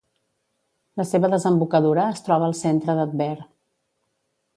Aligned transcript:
La 1.01 1.05
seva 1.09 1.29
desembocadura 1.33 2.05
es 2.13 2.25
troba 2.29 2.47
al 2.53 2.57
centre 2.61 2.97
de 3.01 3.05
Tver. 3.13 3.29